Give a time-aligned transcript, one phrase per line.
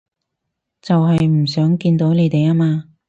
[0.81, 2.85] 就係唔想見到你吖嘛